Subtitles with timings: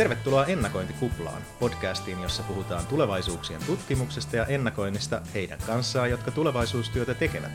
[0.00, 7.52] Tervetuloa Ennakointikuplaan, podcastiin, jossa puhutaan tulevaisuuksien tutkimuksesta ja ennakoinnista heidän kanssaan, jotka tulevaisuustyötä tekevät.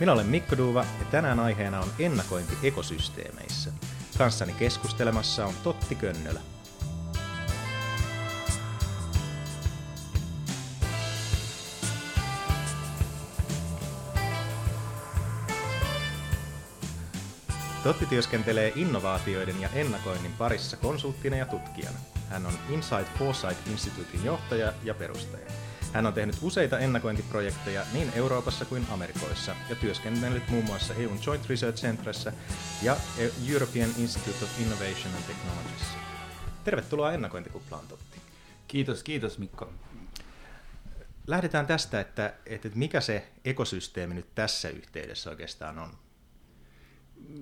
[0.00, 3.70] Minä olen Mikko Duva ja tänään aiheena on ennakointi ekosysteemeissä.
[4.18, 6.40] Kanssani keskustelemassa on Totti Könnölä.
[17.88, 21.98] Totti työskentelee innovaatioiden ja ennakoinnin parissa konsulttina ja tutkijana.
[22.28, 25.46] Hän on Insight Foresight Instituutin johtaja ja perustaja.
[25.92, 31.46] Hän on tehnyt useita ennakointiprojekteja niin Euroopassa kuin Amerikoissa ja työskennellyt muun muassa EUn Joint
[31.48, 32.32] Research Centressä
[32.82, 32.96] ja
[33.52, 35.88] European Institute of Innovation and Technologies.
[36.64, 38.20] Tervetuloa ennakointikuplaan, Totti.
[38.68, 39.72] Kiitos, kiitos Mikko.
[41.26, 46.07] Lähdetään tästä, että, että mikä se ekosysteemi nyt tässä yhteydessä oikeastaan on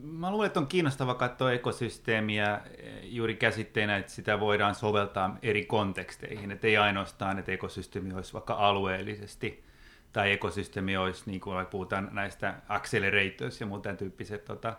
[0.02, 5.64] mä luulen, että on kiinnostava katsoa ekosysteemiä eh, juuri käsitteenä, että sitä voidaan soveltaa eri
[5.64, 6.50] konteksteihin.
[6.50, 9.64] Että ei ainoastaan, että ekosysteemi olisi vaikka alueellisesti
[10.12, 14.76] tai ekosysteemi olisi, niin kuin puhutaan näistä accelerators ja muuten tyyppiset tota,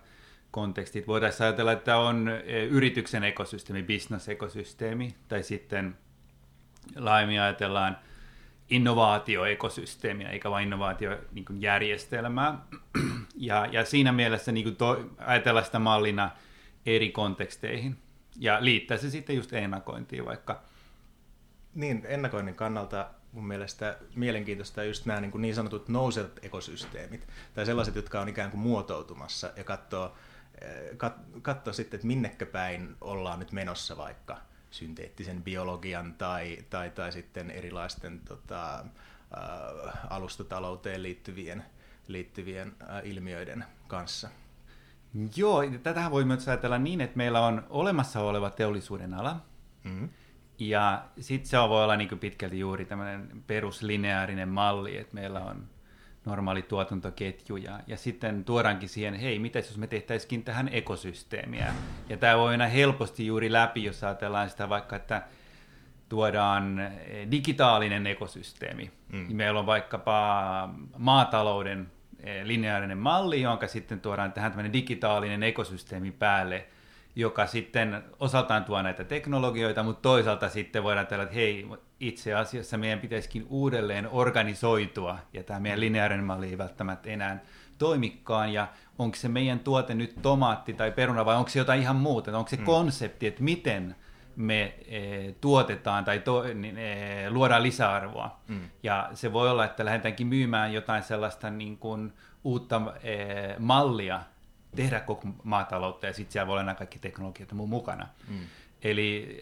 [0.52, 1.08] kontekstit.
[1.08, 5.98] Voitaisiin ajatella, että on eh, yrityksen ekosysteemi, business-ekosysteemi, tai sitten
[6.96, 7.98] laajemmin ajatellaan
[8.70, 12.66] innovaatioekosysteemiä, eikä vain innovaatiojärjestelmää.
[13.38, 16.32] Ja, ja siinä mielessä niin kuin to, ajatella sitä mallina
[16.86, 17.98] eri konteksteihin
[18.40, 20.64] ja liittää se sitten just ennakointiin vaikka.
[21.76, 27.96] Niin, ennakoinnin kannalta mun mielestä mielenkiintoista just nämä niin, niin sanotut nouset ekosysteemit, tai sellaiset,
[27.96, 30.16] jotka on ikään kuin muotoutumassa, ja katsoo,
[30.62, 34.38] eh, kat, katsoo sitten, että minnekä päin ollaan nyt menossa vaikka
[34.72, 38.86] synteettisen biologian tai, tai, tai sitten erilaisten tota, ä,
[40.10, 41.66] alustatalouteen liittyvien
[42.08, 44.30] liittyvien ilmiöiden kanssa.
[45.36, 49.40] Joo, tätähän voi myös ajatella niin, että meillä on olemassa oleva teollisuuden ala,
[49.84, 50.10] mm-hmm.
[50.60, 55.68] ja sitten se voi olla niin pitkälti juuri tämmöinen peruslineaarinen malli, että meillä on
[56.26, 61.74] normaali tuotantoketju, ja, ja sitten tuodaankin siihen, hei, mitä jos me tehtäisikin tähän ekosysteemiä,
[62.10, 65.22] ja tämä voi mennä helposti juuri läpi, jos ajatellaan sitä vaikka, että
[66.10, 66.82] tuodaan
[67.32, 68.92] digitaalinen ekosysteemi.
[69.12, 69.36] Mm.
[69.36, 71.97] Meillä on vaikkapa maatalouden Eh,
[72.44, 76.66] lineaarinen malli, jonka sitten tuodaan tähän tämmöinen digitaalinen ekosysteemi päälle,
[77.16, 81.68] joka sitten osaltaan tuo näitä teknologioita, mutta toisaalta sitten voidaan tällä, että hei,
[82.00, 87.44] itse asiassa meidän pitäisikin uudelleen organisoitua, ja tämä meidän lineaarinen malli ei välttämättä enää
[87.78, 88.68] toimikaan, ja
[89.00, 92.50] onko se meidän tuote nyt tomaatti tai peruna, vai onko se jotain ihan muuta, onko
[92.50, 92.64] se mm.
[92.66, 93.96] konsepti, että miten
[94.38, 98.40] me e, tuotetaan tai to, niin, e, luodaan lisäarvoa.
[98.48, 98.70] Mm.
[98.84, 103.16] Ja se voi olla, että lähdetäänkin myymään jotain sellaista niin kuin, uutta e,
[103.60, 104.22] mallia
[104.76, 108.08] tehdä koko maataloutta ja sitten siellä voi olla nämä kaikki teknologiat mun mukana.
[108.28, 108.40] Mm.
[108.82, 109.40] Eli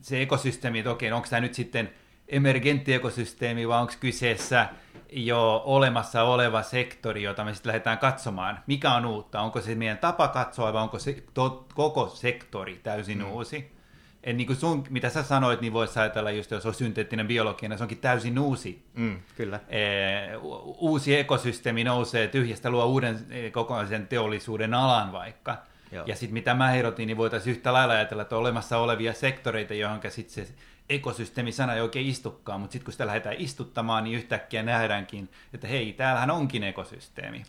[0.00, 1.90] se ekosysteemi, että okei, onko tämä nyt sitten
[2.28, 4.68] emergentti ekosysteemi vai onko kyseessä
[5.12, 8.60] jo olemassa oleva sektori, jota me sitten lähdetään katsomaan.
[8.66, 9.40] Mikä on uutta?
[9.40, 13.30] Onko se meidän tapa katsoa vai onko se to, koko sektori täysin mm.
[13.30, 13.79] uusi?
[14.24, 17.68] En niin kuin sun, mitä sä sanoit, niin voisi ajatella just, jos on synteettinen biologia,
[17.68, 18.82] niin se onkin täysin uusi.
[18.94, 19.60] Mm, kyllä.
[19.68, 20.36] Ee,
[20.78, 25.56] uusi ekosysteemi nousee tyhjästä, luo uuden e, kokonaisen teollisuuden alan vaikka.
[25.92, 26.06] Joo.
[26.06, 29.74] Ja sitten mitä mä ehdotin, niin voitaisiin yhtä lailla ajatella, että on olemassa olevia sektoreita,
[29.74, 30.52] johon sitten se
[30.88, 35.92] ekosysteemi-sana ei oikein istukaan, mutta sitten kun sitä lähdetään istuttamaan, niin yhtäkkiä nähdäänkin, että hei,
[35.92, 37.42] täällähän onkin ekosysteemi.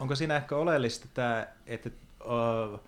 [0.00, 1.90] Onko siinä ehkä oleellista tämä, että
[2.24, 2.80] uh,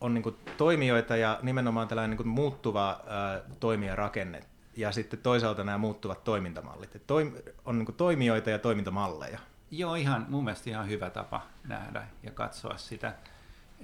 [0.00, 4.40] on niin kuin toimijoita ja nimenomaan tällainen niin kuin muuttuva ää, toimijarakenne
[4.76, 6.96] ja sitten toisaalta nämä muuttuvat toimintamallit.
[6.96, 7.32] Et toim,
[7.64, 9.38] on niin kuin toimijoita ja toimintamalleja.
[9.70, 13.14] Joo, ihan, mun mielestä ihan hyvä tapa nähdä ja katsoa sitä.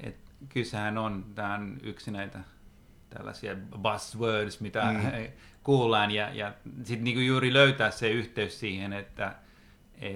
[0.02, 0.16] Et
[0.48, 2.38] kysehän on, tämä on yksi näitä
[3.10, 5.00] tällaisia buzzwords, mitä mm.
[5.64, 6.52] kuullaan, ja, ja
[6.84, 9.34] sitten niinku juuri löytää se yhteys siihen, että
[10.00, 10.10] e,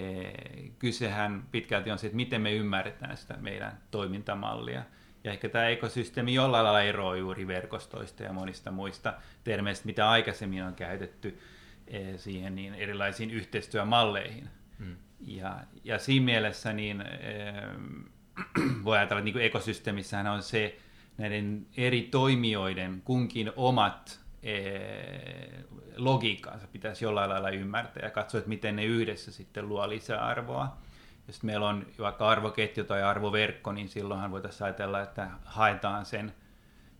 [0.79, 4.83] kysehän pitkälti on se, että miten me ymmärretään sitä meidän toimintamallia.
[5.23, 10.63] Ja ehkä tämä ekosysteemi jollain lailla eroaa juuri verkostoista ja monista muista termeistä, mitä aikaisemmin
[10.63, 11.39] on käytetty
[11.87, 14.49] eh, siihen niin erilaisiin yhteistyömalleihin.
[14.79, 14.95] Hmm.
[15.19, 17.53] Ja, ja siinä mielessä niin, eh,
[18.83, 20.77] voi ajatella, että niin ekosysteemissähän on se
[21.17, 25.65] näiden eri toimijoiden kunkin omat eh,
[25.97, 30.77] logiikkaansa pitäisi jollain lailla ymmärtää ja katsoa, että miten ne yhdessä sitten luo lisäarvoa
[31.27, 36.33] jos meillä on vaikka arvoketju tai arvoverkko, niin silloinhan voitaisiin ajatella, että haetaan sen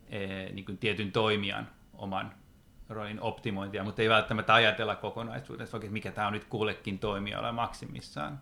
[0.10, 2.34] e, niin kuin tietyn toimijan oman
[2.90, 8.40] roolin optimointia, mutta ei välttämättä ajatella kokonaisuudessa, että mikä tämä on nyt kullekin toimijalle maksimissaan.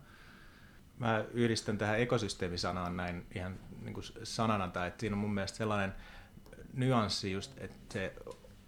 [0.98, 5.58] Mä yhdistän tähän ekosysteemisanaan näin ihan niin kuin sanana, tai että siinä on mun mielestä
[5.58, 5.94] sellainen
[6.72, 8.14] nyanssi just, että se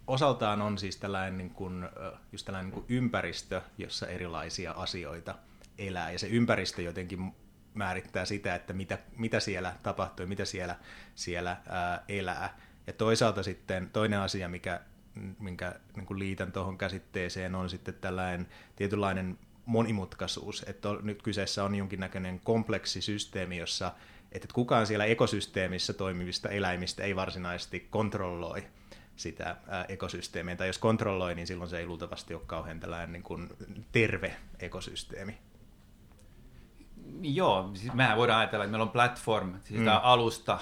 [0.07, 1.89] osaltaan on siis tällainen, niin kuin,
[2.31, 5.35] just tällainen niin kuin ympäristö, jossa erilaisia asioita
[5.87, 6.11] elää.
[6.11, 7.33] Ja se ympäristö jotenkin
[7.73, 10.75] määrittää sitä, että mitä, mitä siellä tapahtuu ja mitä siellä,
[11.15, 12.57] siellä ää, elää.
[12.87, 14.81] Ja toisaalta sitten toinen asia, mikä,
[15.39, 21.75] minkä niin kuin liitän tuohon käsitteeseen, on sitten tällainen tietynlainen monimutkaisuus, että nyt kyseessä on
[21.75, 23.93] jonkinnäköinen kompleksisysteemi, jossa
[24.31, 28.63] että kukaan siellä ekosysteemissä toimivista eläimistä ei varsinaisesti kontrolloi
[29.15, 29.55] sitä
[29.87, 33.49] ekosysteemiä, tai jos kontrolloi, niin silloin se ei luultavasti ole kauhean tällainen niin kuin
[33.91, 35.37] terve ekosysteemi.
[37.21, 39.85] Joo, siis mehän voidaan ajatella, että meillä on platform, siis mm.
[39.85, 40.59] tämä alusta,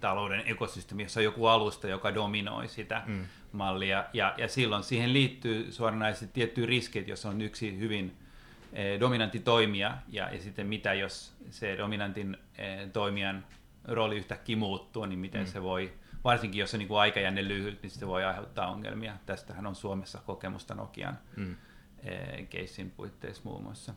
[0.00, 3.24] talouden ekosysteemi, jossa on joku alusta, joka dominoi sitä mm.
[3.52, 8.16] mallia, ja, ja silloin siihen liittyy suoranaisesti tiettyjä riskit, jos on yksi hyvin
[8.72, 13.44] eh, dominantti toimija, ja, ja sitten mitä jos se dominantin eh, toimijan
[13.84, 15.46] rooli yhtäkkiä muuttuu, niin miten mm.
[15.46, 15.92] se voi,
[16.24, 19.16] varsinkin jos on niin kuin aikajänne lyhyt, niin se voi aiheuttaa ongelmia.
[19.26, 21.56] Tästähän on Suomessa kokemusta Nokian mm.
[22.02, 23.94] eh, keissin puitteissa muun muassa.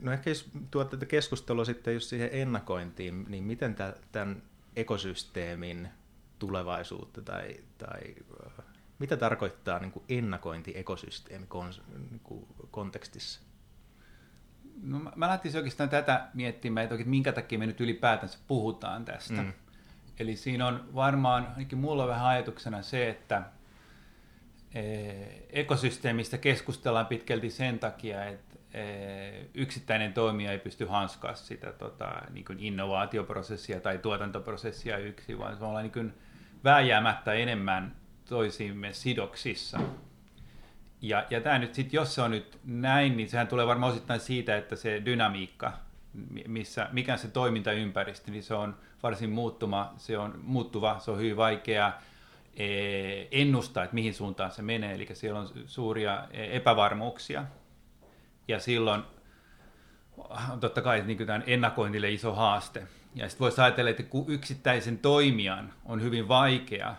[0.00, 3.76] No ehkä jos tuot tätä keskustelua sitten just siihen ennakointiin, niin miten
[4.12, 4.42] tämän
[4.76, 5.88] ekosysteemin
[6.38, 8.14] tulevaisuutta tai, tai
[8.98, 11.46] mitä tarkoittaa niin kuin ennakointi ekosysteemi
[12.10, 13.40] niin kuin kontekstissa?
[14.82, 19.42] No, mä, mä lähtisin oikeastaan tätä miettimään, että minkä takia me nyt ylipäätänsä puhutaan tästä.
[19.42, 19.52] Mm.
[20.18, 23.42] Eli siinä on varmaan, ainakin mulla on vähän ajatuksena se, että
[24.74, 24.82] e,
[25.50, 28.58] ekosysteemistä keskustellaan pitkälti sen takia, että
[29.54, 35.64] yksittäinen toimija ei pysty hanskaa sitä tota, niin kuin innovaatioprosessia tai tuotantoprosessia yksin, vaan se
[35.64, 36.14] on niin
[36.64, 37.96] vääjäämättä enemmän
[38.28, 39.80] toisiimme sidoksissa.
[41.00, 44.20] Ja, ja tämä nyt sitten, jos se on nyt näin, niin sehän tulee varmaan osittain
[44.20, 45.72] siitä, että se dynamiikka,
[46.46, 51.36] missä, mikä se toimintaympäristö, niin se on varsin muuttuma, se on muuttuva, se on hyvin
[51.36, 51.92] vaikea
[52.56, 52.66] e,
[53.30, 57.44] ennustaa, että mihin suuntaan se menee, eli siellä on suuria e, epävarmuuksia.
[58.48, 59.02] Ja silloin
[60.52, 62.86] on totta kai niin tämän ennakoinnille iso haaste.
[63.14, 66.96] Ja sitten voisi ajatella, että kun yksittäisen toimijan on hyvin vaikea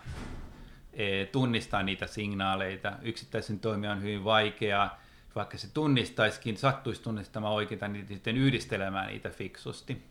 [0.98, 2.92] E, tunnistaa niitä signaaleita.
[3.02, 5.00] Yksittäisen toimijan on hyvin vaikeaa,
[5.34, 10.02] vaikka se tunnistaisikin, sattuisi tunnistamaan oikeita, niin sitten yhdistelemään niitä fiksusti.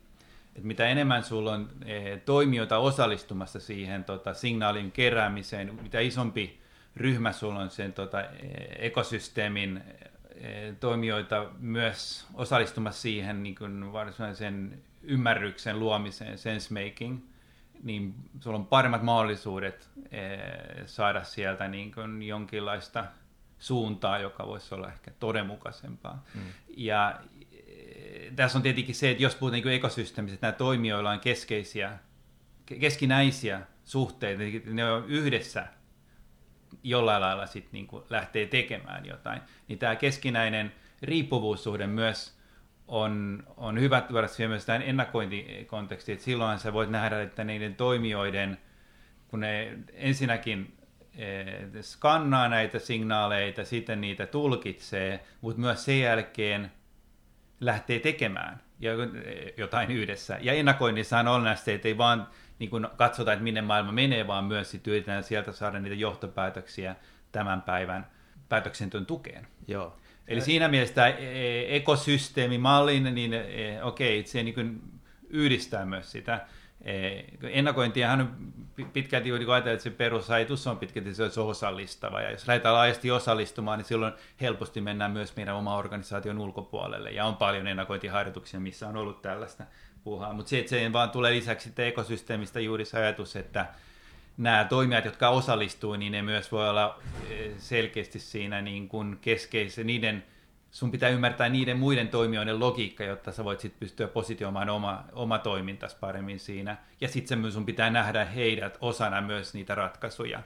[0.55, 6.59] Et mitä enemmän sulla on e, toimijoita osallistumassa siihen tota, signaalin keräämiseen, mitä isompi
[6.95, 8.27] ryhmä sulla on sen tota, e,
[8.79, 9.83] ekosysteemin
[10.79, 17.19] toimijoita myös osallistumassa siihen niin kuin varsinaisen ymmärryksen luomiseen, sense making–
[17.83, 20.39] niin sulla on paremmat mahdollisuudet eh,
[20.85, 23.05] saada sieltä niin kuin jonkinlaista
[23.59, 26.23] suuntaa, joka voisi olla ehkä todenmukaisempaa.
[26.35, 26.41] Mm.
[26.77, 27.19] Ja
[27.51, 31.99] eh, tässä on tietenkin se, että jos puhutaan niin ekosysteemistä, että nämä toimijoilla on keskeisiä,
[32.79, 35.67] keskinäisiä suhteita, niin ne on yhdessä
[36.83, 42.37] jollain lailla sit niin kuin lähtee tekemään jotain, niin tämä keskinäinen riippuvuussuhde myös
[42.87, 47.75] on, on hyvä tuoda siihen myös tähän ennakointikontekstiin, että silloin sä voit nähdä, että niiden
[47.75, 48.57] toimijoiden,
[49.27, 50.77] kun ne ensinnäkin
[51.15, 56.71] eh, skannaa näitä signaaleita, sitten niitä tulkitsee, mutta myös sen jälkeen
[57.59, 58.61] lähtee tekemään
[59.57, 60.37] jotain yhdessä.
[60.41, 62.27] Ja ennakoinnissa on olennaista, että ei vaan
[62.59, 66.95] niin kun katsota, että minne maailma menee, vaan myös sit yritetään sieltä saada niitä johtopäätöksiä
[67.31, 68.07] tämän päivän
[68.49, 69.47] päätöksenteon tukeen.
[69.67, 69.97] Joo.
[70.27, 71.13] Eli siinä mielessä tämä
[71.67, 74.81] ekosysteemimallin, niin e, okei, se niin
[75.29, 76.45] yhdistää myös sitä.
[76.81, 78.53] E, ennakointiahan on
[78.93, 82.21] pitkälti ajatellaan, että se perusajatus on pitkälti se olisi osallistava.
[82.21, 87.11] Ja jos lähdetään laajasti osallistumaan, niin silloin helposti mennään myös meidän oma organisaation ulkopuolelle.
[87.11, 89.63] Ja on paljon ennakointiharjoituksia, missä on ollut tällaista
[90.07, 90.33] puhaa.
[90.33, 93.65] Mutta se, että se vaan tulee lisäksi ekosysteemistä juuri se ajatus, että
[94.37, 96.99] nämä toimijat, jotka osallistuu, niin ne myös voi olla
[97.29, 100.23] eh, selkeästi siinä niin kuin keskeisiä, niiden,
[100.71, 105.39] sun pitää ymmärtää niiden muiden toimijoiden logiikka, jotta sä voit sitten pystyä positioimaan oma, oma
[105.39, 106.77] toimintas paremmin siinä.
[107.01, 110.43] Ja sitten sun pitää nähdä heidät osana myös niitä ratkaisuja.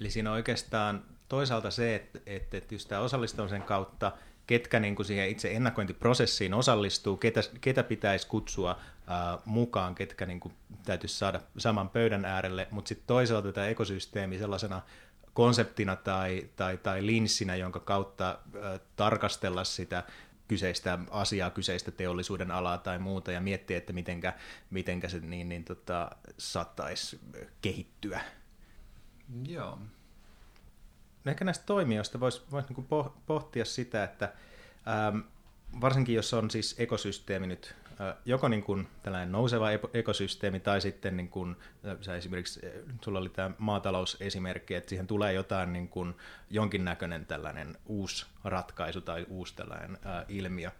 [0.00, 4.12] Eli siinä on oikeastaan toisaalta se, että, että, että just tämä osallistumisen kautta
[4.46, 10.40] ketkä niin kuin siihen itse ennakointiprosessiin osallistuu, ketä, ketä pitäisi kutsua ää, mukaan, ketkä niin
[10.40, 14.82] kuin täytyisi saada saman pöydän äärelle, mutta sitten toisaalta tämä ekosysteemi sellaisena
[15.34, 20.02] konseptina tai, tai, tai linssinä, jonka kautta ää, tarkastella sitä
[20.48, 24.32] kyseistä asiaa, kyseistä teollisuuden alaa tai muuta ja miettiä, että mitenkä,
[24.70, 27.20] mitenkä se niin, niin tota, saattaisi
[27.62, 28.20] kehittyä.
[29.48, 29.78] Joo,
[31.30, 34.32] ehkä näistä toimijoista voisi vois niinku pohtia sitä, että
[34.88, 35.18] ähm,
[35.80, 37.74] varsinkin jos on siis ekosysteemi nyt
[38.24, 41.56] joko niin kuin tällainen nouseva ekosysteemi tai sitten niin kuin,
[42.00, 42.60] sä esimerkiksi,
[43.00, 46.14] sulla oli tämä maatalousesimerkki, että siihen tulee jotain niin kuin
[46.50, 50.70] jonkinnäköinen tällainen uusi ratkaisu tai uusi tällainen ilmiö,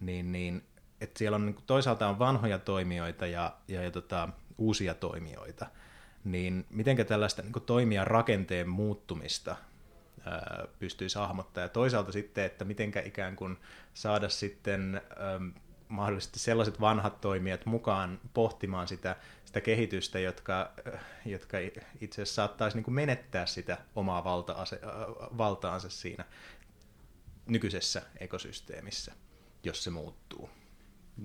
[0.00, 0.64] niin, niin
[1.00, 4.28] että siellä on niin kuin, toisaalta on vanhoja toimijoita ja, ja, ja tota,
[4.58, 5.66] uusia toimijoita,
[6.24, 9.56] niin mitenkä tällaista niin toimia rakenteen muuttumista
[10.78, 13.58] pystyisi hahmottaa, ja toisaalta sitten, että mitenkä ikään kuin
[13.94, 15.00] saada sitten
[15.88, 20.70] mahdollisesti sellaiset vanhat toimijat mukaan pohtimaan sitä, sitä kehitystä, jotka,
[21.26, 21.56] jotka
[22.00, 24.56] itse asiassa saattaisi niin kuin menettää sitä omaa valta
[25.38, 26.24] valtaansa siinä
[27.46, 29.12] nykyisessä ekosysteemissä,
[29.64, 30.50] jos se muuttuu.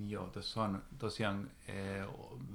[0.07, 1.51] Joo, tuossa on tosiaan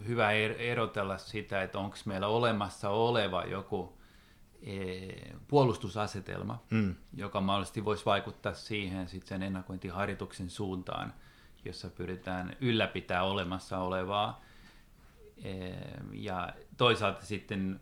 [0.07, 4.00] hyvä er-, erotella sitä, että onko meillä olemassa oleva joku
[5.49, 6.95] puolustusasetelma, mm.
[7.17, 11.15] joka mahdollisesti voisi vaikuttaa siihen sit sen ennakointiharjoituksen suuntaan,
[11.65, 14.41] jossa pyritään ylläpitää olemassa olevaa.
[16.13, 17.81] Ja toisaalta sitten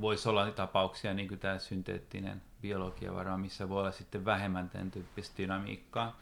[0.00, 4.90] voisi olla tapauksia, niin kuin tämä synteettinen biologia varmaan, missä voi olla sitten vähemmän tämän
[4.90, 6.20] tyyppistä dynamiikkaa.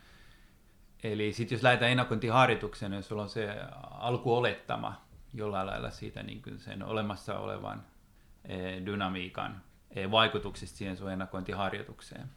[1.02, 3.56] Eli sitten jos lähdetään ennakointiharjoitukseen, niin sulla on se
[3.90, 5.00] alkuolettama
[5.34, 7.84] jollain lailla siitä niin kuin sen olemassa olevan
[8.86, 9.62] dynamiikan
[10.10, 12.28] vaikutuksista siihen sun ennakointiharjoitukseen.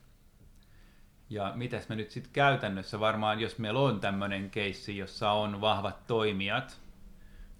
[1.29, 6.07] Ja mitäs me nyt sitten käytännössä varmaan, jos meillä on tämmöinen keissi, jossa on vahvat
[6.07, 6.81] toimijat,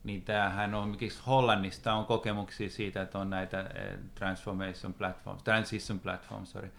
[0.03, 5.99] niin tämähän on, miksi Hollannista on kokemuksia siitä, että on näitä eh, transformation platforms, transition
[5.99, 6.71] platforms, sorry,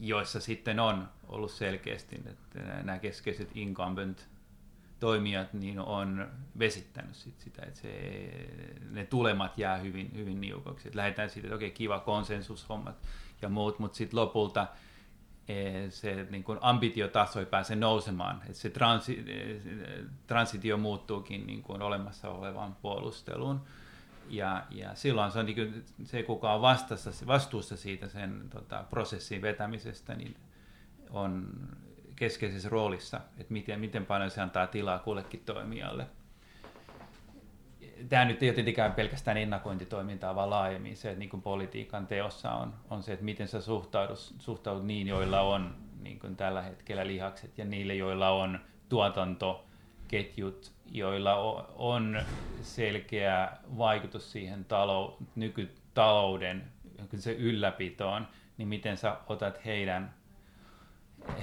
[0.00, 4.28] joissa sitten on ollut selkeästi, että nämä keskeiset incumbent
[5.00, 7.90] toimijat niin on vesittänyt sit sitä, että se,
[8.90, 10.88] ne tulemat jää hyvin, hyvin niukoksi.
[10.88, 12.96] Että lähdetään siitä, että okei, kiva konsensushommat
[13.42, 14.66] ja muut, mutta sitten lopulta
[15.48, 19.62] Eh, se niin kuin ambitiotaso ei pääse nousemaan, että se transi, eh,
[20.26, 23.60] transitio muuttuukin niin kuin olemassa olevaan puolusteluun.
[24.28, 29.42] Ja, ja silloin se, on niin se, kuka on vastassa, vastuussa siitä sen tota, prosessin
[29.42, 30.36] vetämisestä, niin
[31.10, 31.48] on
[32.16, 36.06] keskeisessä roolissa, että miten, miten paljon se antaa tilaa kullekin toimijalle.
[38.08, 42.50] Tämä nyt ei ole tietenkään pelkästään ennakointitoimintaa, vaan laajemmin se, että niin kuin politiikan teossa
[42.50, 47.06] on, on se, että miten sä suhtaudut, suhtaudut niin, joilla on niin kuin tällä hetkellä
[47.06, 51.34] lihakset ja niille, joilla on tuotantoketjut, joilla
[51.76, 52.18] on
[52.62, 56.64] selkeä vaikutus siihen talou, nykytalouden
[57.14, 60.14] se ylläpitoon, niin miten sä otat heidän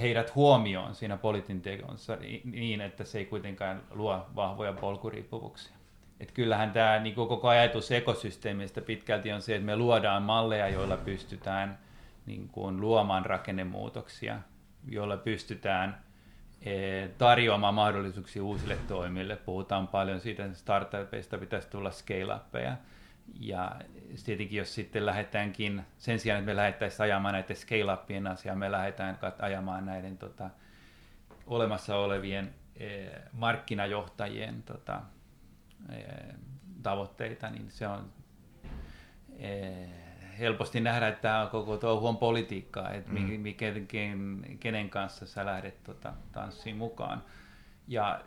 [0.00, 5.74] heidät huomioon siinä poliitin teossa niin, että se ei kuitenkaan luo vahvoja polkuriippuvuuksia.
[6.20, 10.96] Et kyllähän tämä niin koko ajatus ekosysteemistä pitkälti on se, että me luodaan malleja, joilla
[10.96, 11.78] pystytään
[12.26, 14.38] niin kuin, luomaan rakennemuutoksia,
[14.88, 16.02] joilla pystytään
[16.62, 19.36] e, tarjoamaan mahdollisuuksia uusille toimille.
[19.36, 22.76] Puhutaan paljon siitä, että startupeista pitäisi tulla scale-uppeja.
[23.40, 23.76] Ja
[24.24, 29.18] tietenkin jos sitten lähdetäänkin, sen sijaan, että me lähdettäisiin ajamaan näiden scale-upien asiaa, me lähdetään
[29.38, 30.50] ajamaan näiden tota,
[31.46, 35.00] olemassa olevien e, markkinajohtajien tota,
[36.82, 38.12] tavoitteita, niin se on
[40.38, 43.40] helposti nähdä, että tämä on koko touhu on politiikkaa, että mm.
[43.40, 43.66] mikä,
[44.60, 47.24] kenen kanssa sä lähdet tota, tanssiin mukaan.
[47.88, 48.20] Ja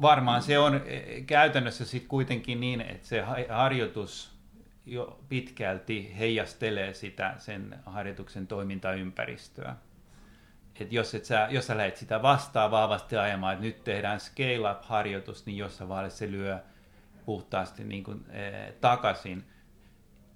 [0.00, 0.80] varmaan se on
[1.26, 4.40] käytännössä sitten kuitenkin niin, että se harjoitus
[4.86, 9.76] jo pitkälti heijastelee sitä sen harjoituksen toimintaympäristöä
[10.80, 15.46] että jos, et sä, jos sä lähdet sitä vastaan vahvasti ajamaan, että nyt tehdään scale-up-harjoitus,
[15.46, 16.58] niin jossain vaiheessa se lyö
[17.26, 19.44] puhtaasti niin kuin, eh, takaisin.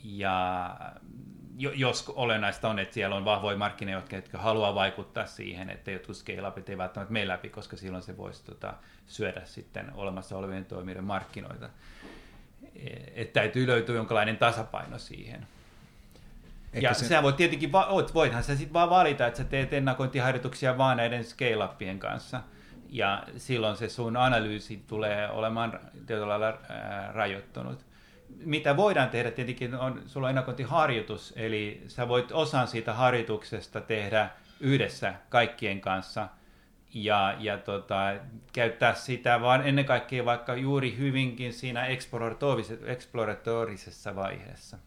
[0.04, 0.76] Ja
[1.58, 6.68] jos olennaista on, että siellä on vahvoja markkinoita, jotka haluaa vaikuttaa siihen, että jotkut scale-upit
[6.68, 8.74] ei välttämättä mene läpi, koska silloin se voisi tota,
[9.06, 11.68] syödä sitten olemassa olevien toimijoiden markkinoita.
[12.76, 15.46] Eh, että täytyy löytyä jonkinlainen tasapaino siihen.
[16.72, 17.06] Ehkä ja se...
[17.06, 17.72] sä voit tietenkin,
[18.14, 22.40] voithan sä sitten vaan valita, että sä teet ennakointiharjoituksia vaan näiden scale kanssa.
[22.88, 26.58] Ja silloin se sun analyysi tulee olemaan tietyllä lailla
[27.12, 27.93] rajoittunut.
[28.38, 34.30] Mitä voidaan tehdä tietenkin on, sulla on ennakointiharjoitus, eli sä voit osan siitä harjoituksesta tehdä
[34.60, 36.28] yhdessä kaikkien kanssa
[36.94, 38.14] ja, ja tota,
[38.52, 41.86] käyttää sitä vaan ennen kaikkea vaikka juuri hyvinkin siinä
[42.86, 44.78] eksploratorisessa vaiheessa.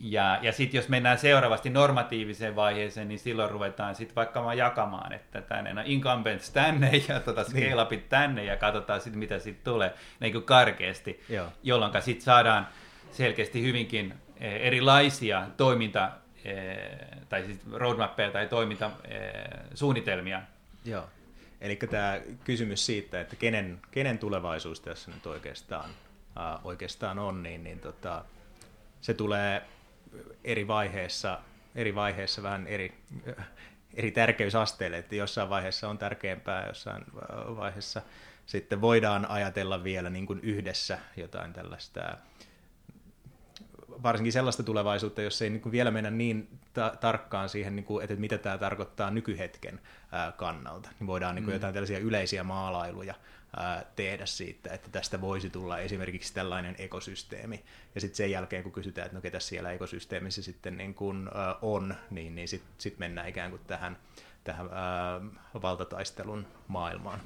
[0.00, 5.40] Ja, ja sitten jos mennään seuraavasti normatiiviseen vaiheeseen, niin silloin ruvetaan sitten vaikka jakamaan, että
[5.40, 7.66] tänne no incumbents tänne ja tota niin.
[7.66, 11.20] scale upit tänne ja katsotaan sitten mitä sitten tulee niin kuin karkeasti,
[11.62, 12.68] jolloin sitten saadaan
[13.10, 16.10] selkeästi hyvinkin e, erilaisia toiminta
[17.28, 20.42] tai siis roadmappeja tai toimintasuunnitelmia.
[20.84, 21.04] Joo.
[21.60, 25.90] Eli tämä kysymys siitä, että kenen, kenen tulevaisuus tässä nyt oikeastaan,
[26.36, 28.24] ää, oikeastaan on, niin, niin tota,
[29.02, 29.62] se tulee
[30.44, 31.40] eri vaiheessa,
[31.74, 32.94] eri vaiheessa vähän eri,
[33.94, 37.04] eri tärkeysasteille, että jossain vaiheessa on tärkeämpää, jossain
[37.56, 38.02] vaiheessa
[38.46, 42.16] sitten voidaan ajatella vielä niin kuin yhdessä jotain tällaista
[44.02, 48.04] varsinkin sellaista tulevaisuutta, jos ei niin kuin vielä mennä niin ta- tarkkaan siihen, niin kuin,
[48.04, 49.80] että mitä tämä tarkoittaa nykyhetken
[50.12, 51.56] ää, kannalta, niin voidaan niin kuin mm.
[51.56, 53.14] jotain tällaisia yleisiä maalailuja
[53.56, 57.64] ää, tehdä siitä, että tästä voisi tulla esimerkiksi tällainen ekosysteemi.
[57.94, 61.56] Ja sitten sen jälkeen, kun kysytään, että no ketä siellä ekosysteemissä sitten niin kuin, ää,
[61.62, 63.98] on, niin, niin sitten sit mennään ikään kuin tähän,
[64.44, 65.20] tähän ää,
[65.62, 67.20] valtataistelun maailmaan.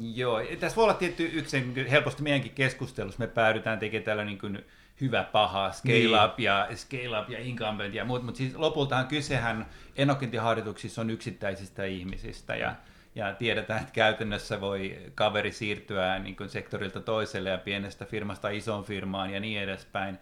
[0.00, 4.64] Joo, tässä voi olla tietty yksi helposti meidänkin keskustelussa, me päädytään tekemään tällä niin kuin
[5.00, 6.24] hyvä, paha, scale niin.
[6.24, 11.84] up ja scale up ja incumbent ja muut, mutta siis lopultahan kysehän enokintiharjoituksissa on yksittäisistä
[11.84, 12.74] ihmisistä ja,
[13.14, 18.84] ja tiedetään, että käytännössä voi kaveri siirtyä niin kuin sektorilta toiselle ja pienestä firmasta isoon
[18.84, 20.18] firmaan ja niin edespäin.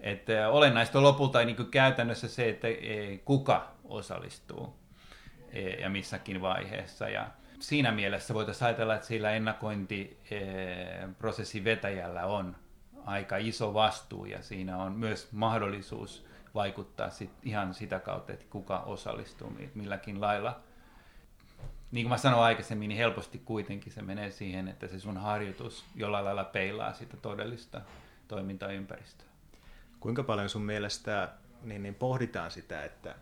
[0.00, 4.76] Että olennaista on lopulta niin kuin käytännössä se, että e, kuka osallistuu
[5.52, 7.08] e, ja missäkin vaiheessa.
[7.08, 7.26] Ja
[7.60, 12.56] siinä mielessä voitaisiin ajatella, että sillä ennakointiprosessin vetäjällä on
[13.04, 18.78] aika iso vastuu ja siinä on myös mahdollisuus vaikuttaa sit ihan sitä kautta, että kuka
[18.78, 20.60] osallistuu milläkin lailla.
[21.90, 25.84] Niin kuin mä sanoin aikaisemmin, niin helposti kuitenkin se menee siihen, että se sun harjoitus
[25.94, 27.80] jollain lailla peilaa sitä todellista
[28.28, 29.26] toimintaympäristöä.
[30.00, 31.28] Kuinka paljon sun mielestä
[31.62, 33.14] niin, niin pohditaan sitä, että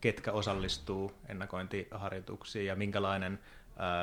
[0.00, 3.38] ketkä osallistuu ennakointiharjoituksiin ja minkälainen,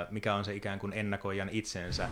[0.10, 2.10] mikä on se ikään kuin ennakoijan itsensä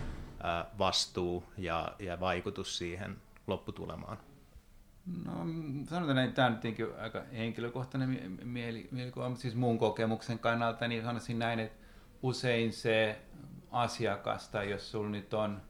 [0.77, 3.15] vastuu ja, ja vaikutus siihen
[3.47, 4.17] lopputulemaan?
[5.25, 5.31] No
[5.89, 11.03] sanotaan, että tämä on tietenkin aika henkilökohtainen mieli, mielikuva, mutta siis mun kokemuksen kannalta, niin
[11.03, 11.85] sanoisin näin, että
[12.21, 13.21] usein se
[13.71, 15.61] asiakas, tai jos sulla nyt on,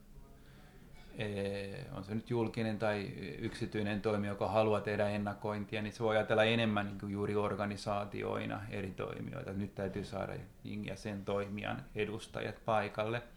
[1.91, 6.43] on se nyt julkinen tai yksityinen toimija, joka haluaa tehdä ennakointia, niin se voi ajatella
[6.43, 9.53] enemmän niin kuin juuri organisaatioina eri toimijoita.
[9.53, 10.33] Nyt täytyy saada
[10.83, 13.21] ja sen toimijan edustajat paikalle–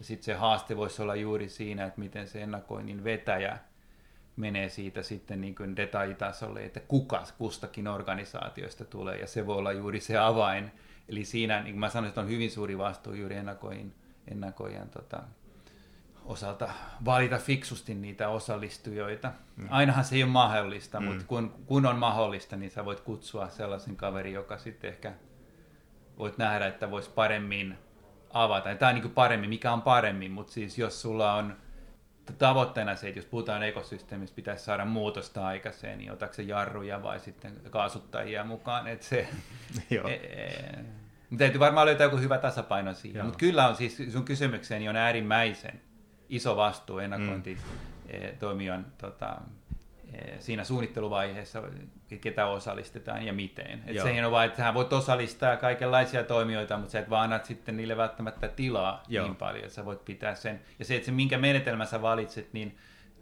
[0.00, 3.58] ja sitten se haaste voisi olla juuri siinä, että miten se ennakoinnin vetäjä
[4.36, 9.72] menee siitä sitten niin kuin detaljitasolle, että kuka kustakin organisaatioista tulee, ja se voi olla
[9.72, 10.70] juuri se avain.
[11.08, 13.94] Eli siinä, niin kuin mä sanoin, että on hyvin suuri vastuu juuri ennakoin,
[14.28, 15.22] ennakoijan tota,
[16.30, 16.68] osalta
[17.04, 19.32] valita fiksusti niitä osallistujoita.
[19.56, 19.66] Mm.
[19.70, 21.06] Ainahan se ei ole mahdollista, mm.
[21.06, 25.12] mutta kun, kun on mahdollista, niin sä voit kutsua sellaisen kaverin, joka sitten ehkä
[26.18, 27.78] voit nähdä, että voisi paremmin
[28.32, 28.74] avata.
[28.74, 31.56] Tämä on niin paremmin, mikä on paremmin, mutta siis jos sulla on
[32.38, 37.20] tavoitteena se, että jos puhutaan ekosysteemistä, pitäisi saada muutosta aikaiseen, niin otatko se jarruja vai
[37.20, 39.28] sitten kaasuttajia mukaan, että se...
[39.90, 40.08] Joo.
[40.08, 40.84] E, e,
[41.38, 45.80] täytyy varmaan löytää joku hyvä tasapaino siihen, mutta kyllä on siis sun kysymykseeni on äärimmäisen
[46.30, 48.38] iso vastuu ennakointi mm.
[48.38, 49.36] toimijan tota,
[50.14, 51.62] Eh, siinä suunnitteluvaiheessa,
[52.20, 53.82] ketä osallistetaan ja miten.
[53.86, 57.44] Et sehän on vain, että sä voit osallistaa kaikenlaisia toimijoita, mutta sä et vaan annat
[57.44, 59.26] sitten niille välttämättä tilaa Joo.
[59.26, 60.60] niin paljon, että sä voit pitää sen.
[60.78, 62.78] Ja se, että se minkä menetelmä sä valitset, niin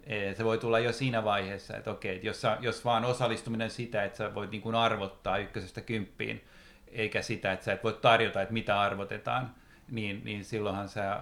[0.07, 4.05] eh, se voi tulla jo siinä vaiheessa, että okei, että jos, jos vaan osallistuminen sitä,
[4.05, 6.45] että sä voit niin kuin arvottaa ykkösestä kymppiin,
[6.93, 9.55] eikä sitä, että sä et voi tarjota, että mitä arvotetaan,
[9.91, 11.21] niin, niin silloinhan sä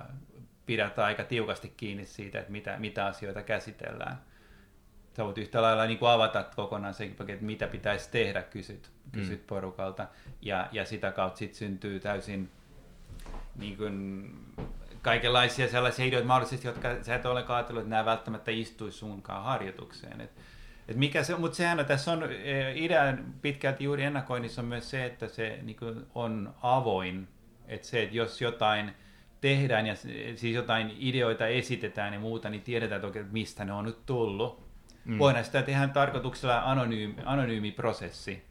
[0.67, 4.19] pidät aika tiukasti kiinni siitä, että mitä, mitä asioita käsitellään
[5.17, 9.41] sä voit yhtä lailla niin kuin avata kokonaan sen, että mitä pitäisi tehdä, kysyt, kysyt
[9.41, 9.47] mm.
[9.47, 10.07] porukalta.
[10.43, 12.51] Ja, ja sitä kautta sitten syntyy täysin
[13.57, 14.31] niin kuin,
[15.03, 20.21] kaikenlaisia sellaisia ideoita mahdollisesti, jotka sä et ole ajatellut, että nämä välttämättä istuisi sunkaan harjoitukseen.
[20.21, 20.31] Et,
[20.89, 24.91] et mikä se, mutta sehän on, tässä on e, idean pitkälti juuri ennakoinnissa on myös
[24.91, 27.29] se, että se niin kuin, on avoin.
[27.69, 28.95] Että se, että jos jotain
[29.49, 33.85] tehdään ja siis jotain ideoita esitetään ja muuta, niin tiedetään toki, että mistä ne on
[33.85, 34.67] nyt tullut
[35.07, 35.19] Mm.
[35.19, 38.45] Voidaan sitä tehdä tarkoituksella anonyymi, anonyymi prosessi.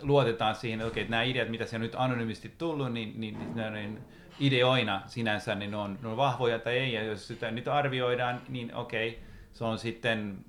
[0.00, 3.38] Luotetaan siihen, että, okay, että nämä ideat, mitä se on nyt anonyymisti tullut, niin, niin,
[3.38, 3.98] niin, niin, niin
[4.40, 6.92] ideoina sinänsä niin ne on, ne on vahvoja tai ei.
[6.92, 10.44] Ja jos sitä nyt arvioidaan, niin okei, se on sitten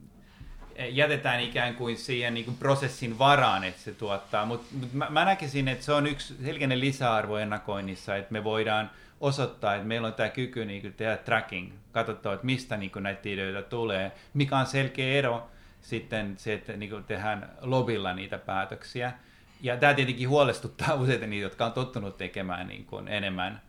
[0.89, 4.45] jätetään ikään kuin siihen niin kuin prosessin varaan, että se tuottaa.
[4.45, 8.91] Mutta mut mä, mä näkisin, että se on yksi selkeinen lisäarvo ennakoinnissa, että me voidaan
[9.19, 13.03] osoittaa, että meillä on tämä kyky niin kuin tehdä tracking, katsotaan, että mistä niin kuin
[13.03, 15.49] näitä ideoita tulee, mikä on selkeä ero
[15.81, 19.13] sitten se, että niin kuin tehdään lobilla niitä päätöksiä.
[19.61, 23.61] Ja tämä tietenkin huolestuttaa useita niitä, jotka on tottunut tekemään niin kuin enemmän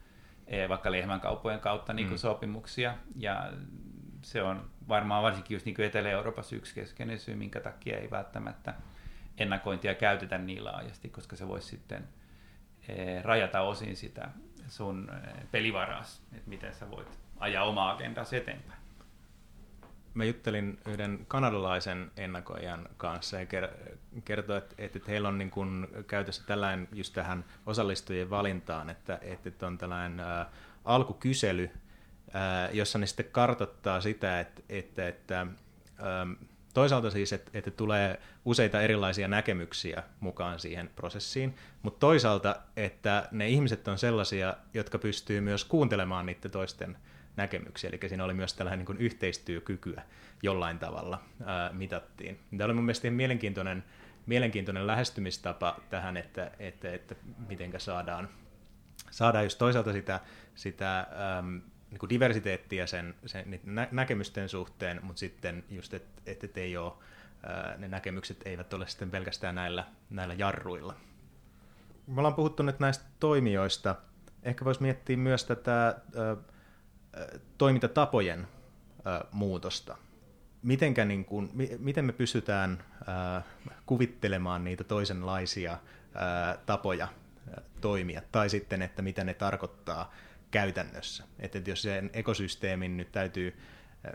[0.46, 2.20] eh, vaikka lehmänkauppojen kautta niin kuin mm.
[2.20, 2.94] sopimuksia.
[3.16, 3.52] Ja
[4.22, 8.74] se on varmaan varsinkin just niin kuin Etelä-Euroopassa yksi keskeinen syy, minkä takia ei välttämättä
[9.38, 12.08] ennakointia käytetä niin laajasti, koska se voisi sitten
[12.88, 14.28] eh, rajata osin sitä
[14.68, 18.78] sun eh, pelivaras, että miten sä voit ajaa omaa agendasi eteenpäin.
[20.14, 23.46] Mä juttelin yhden kanadalaisen ennakoijan kanssa ja
[24.24, 29.78] kertoi, että, heillä on niin kuin käytössä tällainen just tähän osallistujien valintaan, että, että on
[29.78, 30.46] tällainen ä,
[30.84, 31.70] alkukysely,
[32.34, 35.46] ä, jossa ne sitten kartoittaa sitä, että, että, että ä,
[36.78, 43.48] toisaalta siis, että, että tulee useita erilaisia näkemyksiä mukaan siihen prosessiin, mutta toisaalta, että ne
[43.48, 46.96] ihmiset on sellaisia, jotka pystyy myös kuuntelemaan niiden toisten
[47.36, 50.02] näkemyksiä, eli siinä oli myös tällainen niin yhteistyökykyä
[50.42, 52.38] jollain tavalla ää, mitattiin.
[52.50, 53.84] Tämä oli mun mielestä mielenkiintoinen,
[54.26, 57.14] mielenkiintoinen lähestymistapa tähän, että, että, että
[57.48, 58.28] miten saadaan,
[59.10, 60.20] saadaan just toisaalta sitä,
[60.54, 61.06] sitä
[61.38, 66.58] äm, niin kuin diversiteettiä sen, sen nä- näkemysten suhteen, mutta sitten just, että et, et
[66.58, 66.92] ei ole,
[67.78, 70.94] ne näkemykset eivät ole sitten pelkästään näillä, näillä jarruilla.
[72.06, 73.96] Me ollaan puhuttu nyt näistä toimijoista.
[74.42, 76.36] Ehkä voisi miettiä myös tätä ää,
[77.58, 78.48] toimintatapojen
[79.04, 79.96] ää, muutosta.
[80.62, 83.42] Mitenkä, niin kuin, mi, miten me pystytään ää,
[83.86, 85.78] kuvittelemaan niitä toisenlaisia
[86.14, 87.08] ää, tapoja
[87.50, 90.12] ää, toimia, tai sitten, että mitä ne tarkoittaa
[90.50, 91.24] käytännössä.
[91.38, 93.58] Että jos sen ekosysteemin nyt täytyy,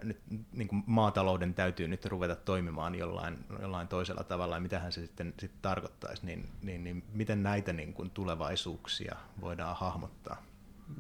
[0.04, 0.18] nyt,
[0.52, 5.34] niin kuin maatalouden täytyy nyt ruveta toimimaan jollain, jollain toisella tavalla, ja mitähän se sitten,
[5.40, 10.44] sitten tarkoittaisi, niin, niin, niin miten näitä niin kuin tulevaisuuksia voidaan hahmottaa?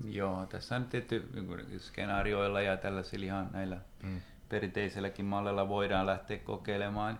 [0.06, 4.22] Joo, tässä on tietty niin skenaarioilla ja tällaisilla ihan näillä mm.
[4.50, 7.20] perinteiselläkin mallilla voidaan lähteä kokeilemaan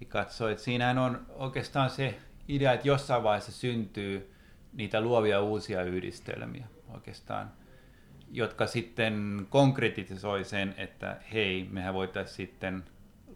[0.00, 4.34] ja katsoa, että siinähän on oikeastaan se idea, että jossain vaiheessa syntyy
[4.72, 7.52] niitä luovia uusia yhdistelmiä oikeastaan,
[8.30, 12.84] jotka sitten konkretisoi sen, että hei, mehän voitaisiin sitten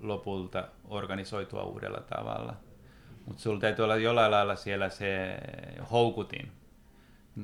[0.00, 2.56] lopulta organisoitua uudella tavalla.
[3.26, 5.38] Mutta sulla täytyy olla jollain lailla siellä se
[5.90, 6.52] houkutin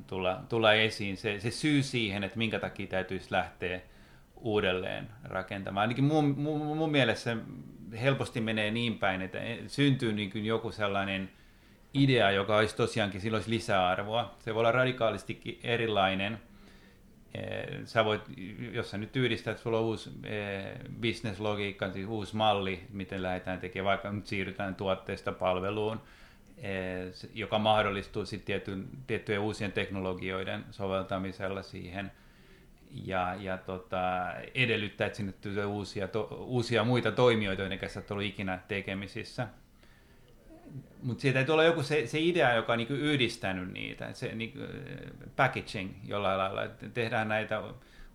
[0.06, 3.80] tulla, tulla esiin, se, se syy siihen, että minkä takia täytyisi lähteä
[4.36, 5.82] uudelleen rakentamaan.
[5.82, 7.36] Ainakin mun, mun, mun mielestä
[8.00, 11.30] helposti menee niin päin, että syntyy niin kuin joku sellainen
[11.94, 14.34] idea, joka olisi tosiaankin, sillä olisi lisäarvoa.
[14.38, 16.38] Se voi olla radikaalistikin erilainen.
[17.34, 18.22] Eh, sä voit,
[18.72, 20.64] jos sä nyt yhdistät, sulla on uusi eh,
[21.00, 26.00] business-logiikka, siis uusi malli, miten lähdetään tekemään, vaikka nyt siirrytään tuotteesta palveluun,
[26.58, 28.62] Eh, joka mahdollistuu sitten
[29.06, 32.12] tiettyjen uusien teknologioiden soveltamisella siihen
[33.04, 38.10] ja, ja tota, edellyttää, että sinne tulee uusia, to, uusia muita toimijoita, joiden kanssa et
[38.10, 39.48] ollut ikinä tekemisissä.
[41.04, 44.58] Mutta siitä täytyy olla joku se, se idea, joka on niinku yhdistänyt niitä, se niinku,
[45.36, 47.62] packaging jollain lailla, että tehdään näitä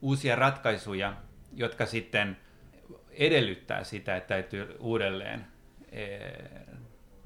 [0.01, 1.13] uusia ratkaisuja,
[1.53, 2.37] jotka sitten
[3.11, 5.47] edellyttää sitä, että täytyy uudelleen
[5.91, 6.33] eh,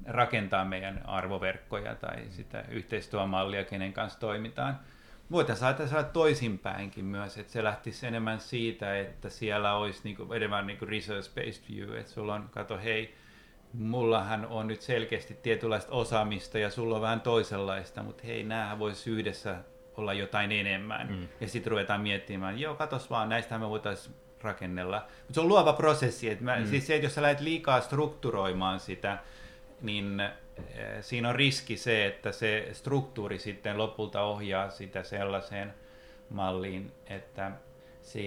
[0.06, 4.80] rakentaa meidän arvoverkkoja tai sitä yhteistyömallia, kenen kanssa toimitaan.
[5.30, 10.84] Voitaisiin saada toisinpäinkin myös, että se lähtisi enemmän siitä, että siellä olisi niinku, enemmän niinku
[10.84, 13.14] research-based view, että sulla on, kato hei,
[13.78, 19.10] mullahan on nyt selkeästi tietynlaista osaamista ja sulla on vähän toisenlaista, mutta hei, näähän voisi
[19.10, 19.56] yhdessä
[19.96, 21.08] olla jotain enemmän.
[21.08, 21.28] Mm.
[21.40, 24.96] Ja sitten ruvetaan miettimään, joo, katos vaan, näistä me voitaisiin rakennella.
[24.96, 26.30] Mutta se on luova prosessi.
[26.30, 26.66] Että mä, mm.
[26.66, 29.18] Siis se, että jos sä lähdet liikaa strukturoimaan sitä,
[29.82, 30.30] niin eh,
[31.00, 35.74] siinä on riski se, että se struktuuri sitten lopulta ohjaa sitä sellaiseen
[36.30, 37.50] malliin, että
[38.04, 38.20] se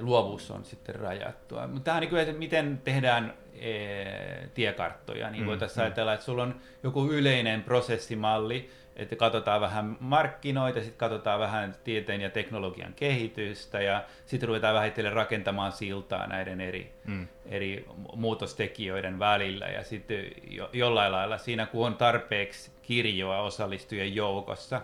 [0.00, 1.66] luovuus on sitten rajattua.
[1.66, 5.84] Mutta tämä on niin kuin, miten tehdään eh, tiekarttoja, niin mm, voitaisiin mm.
[5.84, 12.20] ajatella, että sulla on joku yleinen prosessimalli, että katsotaan vähän markkinoita, sitten katsotaan vähän tieteen
[12.20, 17.28] ja teknologian kehitystä ja sitten ruvetaan vähitellen rakentamaan siltaa näiden eri, mm.
[17.46, 24.80] eri muutostekijöiden välillä ja sitten jo, jollain lailla siinä kun on tarpeeksi kirjoa osallistujien joukossa,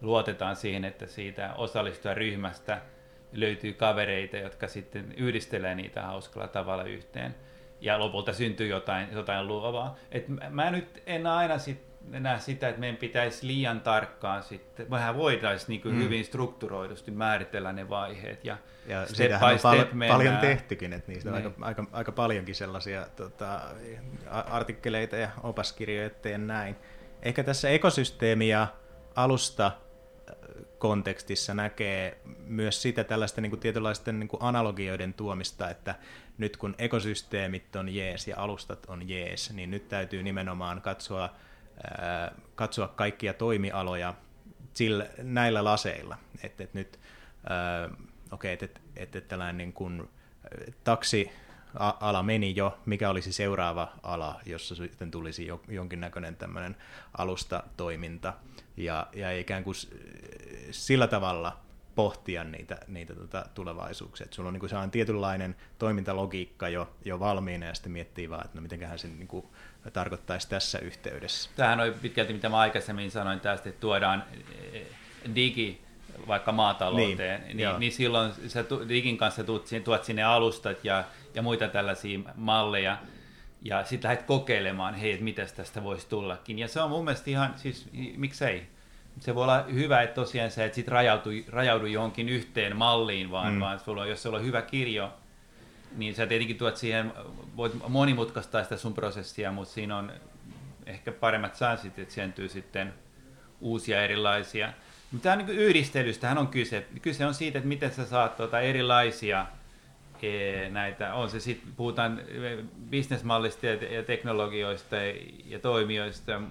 [0.00, 2.80] luotetaan siihen, että siitä osallistujaryhmästä
[3.32, 7.34] löytyy kavereita, jotka sitten yhdistelee niitä hauskalla tavalla yhteen
[7.80, 9.96] ja lopulta syntyy jotain, jotain luovaa.
[10.12, 15.16] Et mä nyt en aina sit näe sitä, että meidän pitäisi liian tarkkaan sitten, vähän
[15.16, 16.02] voitaisiin niin mm.
[16.02, 20.18] hyvin strukturoidusti määritellä ne vaiheet ja, ja step by step pal- mennään.
[20.18, 21.46] paljon tehtykin, että niistä niin.
[21.46, 23.60] on aika, aika, aika paljonkin sellaisia tota,
[24.30, 26.76] artikkeleita ja opaskirjoja ja näin.
[27.22, 28.66] Ehkä tässä ekosysteemi ja
[29.14, 29.72] alusta
[30.78, 35.94] kontekstissa näkee myös sitä tällaista niin kuin tietynlaisten niin kuin analogioiden tuomista, että
[36.38, 41.30] nyt kun ekosysteemit on jees ja alustat on jees, niin nyt täytyy nimenomaan katsoa
[42.54, 44.14] katsoa kaikkia toimialoja
[44.74, 46.18] sillä, näillä laseilla.
[46.42, 46.98] Että et nyt,
[48.30, 50.08] okei, okay, et, et, et tällainen niin kuin,
[50.84, 51.30] taksi
[52.00, 56.76] ala meni jo, mikä olisi seuraava ala, jossa sitten tulisi jo, jonkinnäköinen tämmöinen
[57.18, 58.34] alustatoiminta
[58.78, 59.76] ja, ja ikään kuin
[60.70, 61.58] sillä tavalla
[61.94, 64.24] pohtia niitä, niitä tota tulevaisuuksia.
[64.24, 68.58] Et sulla on niin sellainen tietynlainen toimintalogiikka jo, jo valmiina ja sitten miettii vaan, että
[68.58, 69.46] no mitenköhän se niin kuin
[69.92, 71.50] tarkoittaisi tässä yhteydessä.
[71.56, 74.24] Tämähän on pitkälti, mitä mä aikaisemmin sanoin tästä, että tuodaan
[74.72, 74.86] eh,
[75.34, 75.80] digi
[76.28, 81.42] vaikka maatalouteen, niin, niin, niin silloin sä digin kanssa tuot, tuot sinne alustat ja, ja
[81.42, 82.98] muita tällaisia malleja,
[83.62, 86.58] ja sitten lähdet kokeilemaan, hei, että mitäs tästä voisi tullakin.
[86.58, 88.66] Ja se on mun mielestä ihan, siis miksei,
[89.20, 93.54] se voi olla hyvä, että tosiaan sä et sit rajaudu, rajaudu johonkin yhteen malliin, vaan,
[93.54, 93.60] mm.
[93.60, 95.12] vaan sulla jos sulla on hyvä kirjo,
[95.96, 97.12] niin sä tietenkin tuot siihen,
[97.56, 100.12] voit monimutkaistaa sitä sun prosessia, mutta siinä on
[100.86, 102.94] ehkä paremmat chanssit, että syntyy sitten
[103.60, 104.72] uusia erilaisia.
[105.10, 106.86] Mutta tämä on niin yhdistelystähän on kyse.
[107.02, 109.46] Kyse on siitä, että miten sä saat tuota erilaisia
[110.70, 114.96] näitä, on se sitten, puhutaan e, bisnesmallista ja, ja teknologioista
[115.46, 116.42] ja toimijoista,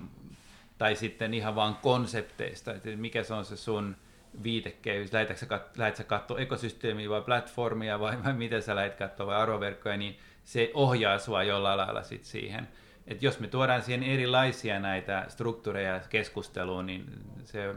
[0.78, 3.96] tai sitten ihan vaan konsepteista, että mikä se on se sun
[4.44, 5.62] viitekehys, lähdetkö sä,
[5.94, 10.72] sä katsoa ekosysteemiä vai platformia vai, vai miten sä lähdet katsoa vai arvoverkkoja, niin se
[10.74, 12.68] ohjaa sua jollain lailla sit siihen.
[13.08, 17.06] Et jos me tuodaan siihen erilaisia näitä struktuureja keskusteluun, niin
[17.44, 17.76] se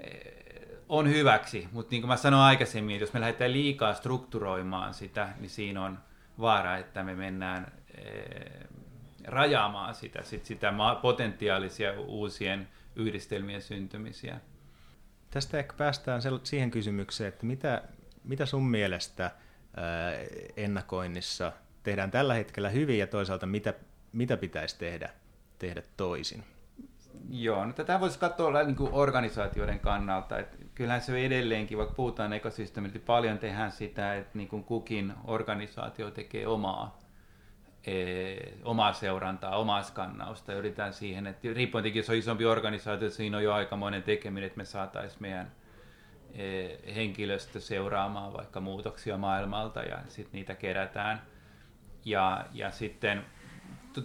[0.00, 0.35] eh,
[0.88, 5.50] on hyväksi, mutta niin kuin mä sanoin aikaisemmin, jos me lähdetään liikaa strukturoimaan sitä, niin
[5.50, 5.98] siinä on
[6.40, 8.68] vaara, että me mennään eh,
[9.24, 10.72] rajaamaan sitä, sit sitä
[11.02, 14.40] potentiaalisia uusien yhdistelmien syntymisiä.
[15.30, 17.82] Tästä ehkä päästään siihen kysymykseen, että mitä,
[18.24, 19.30] mitä sun mielestä
[20.56, 23.74] ennakoinnissa tehdään tällä hetkellä hyvin ja toisaalta mitä,
[24.12, 25.10] mitä pitäisi tehdä,
[25.58, 26.44] tehdä toisin?
[27.30, 30.38] Joo, no tätä voisi katsoa niin kuin organisaatioiden kannalta.
[30.38, 36.10] Että kyllähän se edelleenkin, vaikka puhutaan ekosysteemistä, paljon tehdään sitä, että niin kuin kukin organisaatio
[36.10, 36.98] tekee omaa
[37.86, 40.52] Eh, omaa seurantaa, omaa skannausta.
[40.52, 44.56] Yritetään siihen, että riippuen tietenkin, jos on isompi organisaatio, siinä on jo aikamoinen tekeminen, että
[44.56, 45.52] me saataisiin meidän
[46.34, 51.22] eh, henkilöstö seuraamaan vaikka muutoksia maailmalta ja sitten niitä kerätään.
[52.04, 53.24] Ja, ja sitten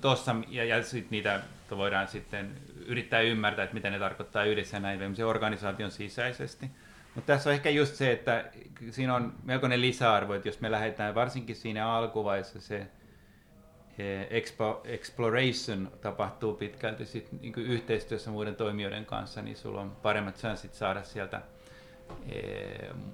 [0.01, 1.41] tuossa, ja, ja sitten niitä
[1.77, 6.71] voidaan sitten yrittää ymmärtää, että mitä ne tarkoittaa yhdessä näin organisaation sisäisesti.
[7.15, 8.45] Mutta tässä on ehkä just se, että
[8.89, 12.87] siinä on melkoinen lisäarvo, että jos me lähdetään varsinkin siinä alkuvaiheessa se
[14.29, 20.73] expo, exploration tapahtuu pitkälti sit, niin yhteistyössä muiden toimijoiden kanssa, niin sulla on paremmat chanssit
[20.73, 21.41] saada sieltä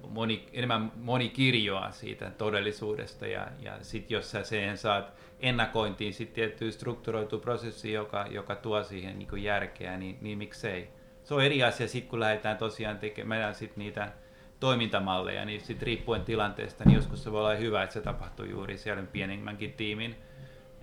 [0.10, 6.72] moni, enemmän monikirjoa siitä todellisuudesta ja, ja sitten jos sä sen saat ennakointiin sitten tietty
[6.72, 10.90] strukturoitu prosessi, joka, joka tuo siihen niin järkeä, niin, niin miksei.
[11.24, 14.12] Se on eri asia sitten, kun lähdetään tosiaan tekemään sit niitä
[14.60, 18.78] toimintamalleja, niin sitten riippuen tilanteesta, niin joskus se voi olla hyvä, että se tapahtuu juuri
[18.78, 20.16] siellä pienemmänkin tiimin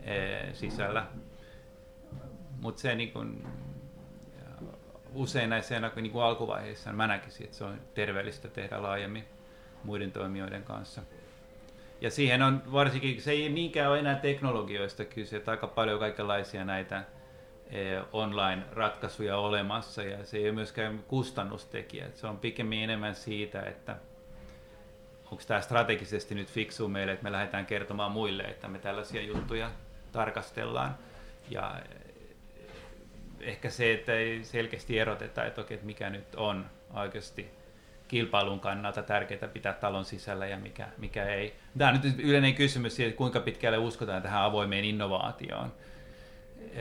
[0.05, 1.07] Eh, sisällä.
[2.61, 3.47] Mutta se niin kun,
[5.15, 9.25] usein näissä niin kuin alkuvaiheissa mä näkisin, että se on terveellistä tehdä laajemmin
[9.85, 11.03] muiden toimijoiden kanssa.
[12.01, 16.65] Ja siihen on varsinkin, se ei niinkään ole enää teknologioista kyse, että aika paljon kaikenlaisia
[16.65, 17.05] näitä
[17.71, 22.07] eh, online-ratkaisuja olemassa ja se ei ole myöskään kustannustekijä.
[22.15, 23.97] Se on pikemmin enemmän siitä, että
[25.25, 29.71] onko tämä strategisesti nyt fiksu meille, että me lähdetään kertomaan muille, että me tällaisia juttuja
[30.13, 30.99] tarkastellaan.
[31.51, 31.75] Ja
[33.45, 37.51] ehkä se, että ei selkeästi eroteta, että, okei, että mikä nyt on oikeasti
[38.09, 41.55] kilpailun kannalta tärkeää pitää talon sisällä ja mikä, mikä ei.
[41.79, 45.73] Tämä on nyt yleinen kysymys siitä, kuinka pitkälle uskotaan tähän avoimeen innovaatioon.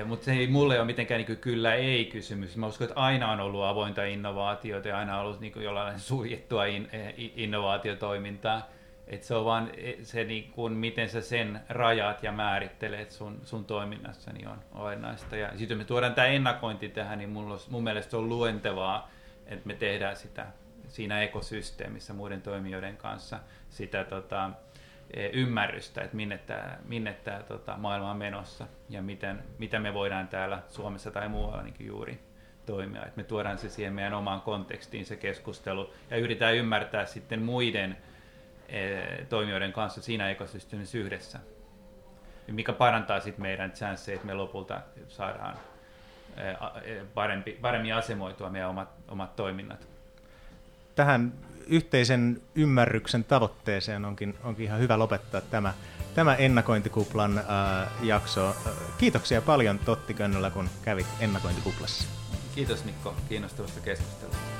[0.05, 2.57] Mutta se ei mulle ole mitenkään niin kyllä ei kysymys.
[2.57, 6.65] Mä uskon, että aina on ollut avointa innovaatiota ja aina on ollut niin jollain suljettua
[6.65, 8.69] in, innovaatiotoimintaa.
[9.13, 13.39] Et se on vaan e, se, niin kun, miten sä sen rajat ja määrittelet sun,
[13.43, 15.35] sun toiminnassa, niin on olennaista.
[15.35, 19.11] Ja sitten me tuodaan tämä ennakointi tähän, niin mun, mun mielestä on luentevaa,
[19.45, 20.47] että me tehdään sitä
[20.87, 24.49] siinä ekosysteemissä muiden toimijoiden kanssa sitä tota,
[25.13, 29.93] e, ymmärrystä, että minne tämä, minne tämä tota, maailma on menossa ja miten, mitä me
[29.93, 32.19] voidaan täällä Suomessa tai muualla niin juuri
[32.65, 33.05] toimia.
[33.05, 37.97] Et me tuodaan se siihen meidän omaan kontekstiin se keskustelu ja yritetään ymmärtää sitten muiden
[39.29, 41.39] toimijoiden kanssa siinä ekosysteemissä yhdessä,
[42.47, 45.57] mikä parantaa sitten meidän chansseja, että me lopulta saadaan
[46.37, 49.87] eh, eh, parempi, paremmin asemoitua meidän omat, omat toiminnat.
[50.95, 51.33] Tähän
[51.67, 55.73] yhteisen ymmärryksen tavoitteeseen onkin, onkin ihan hyvä lopettaa tämä,
[56.15, 57.45] tämä ennakointikuplan äh,
[58.01, 58.55] jakso.
[58.97, 62.07] Kiitoksia paljon Totti Könnölä, kun kävit ennakointikuplassa.
[62.55, 64.52] Kiitos Mikko kiinnostavasta keskustelusta.